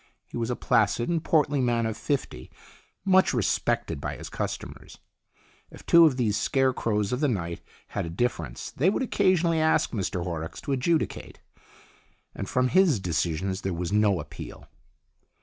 [0.25, 2.49] He was a placid and portly man of fifty,
[3.05, 4.97] much respected by his customers.
[5.69, 9.91] If two of these scarecrows of the night had a difference, they would occasionally ask
[9.91, 11.39] Mr Horrocks to adjudicate,
[12.33, 14.67] and from his decisions there was no appeal.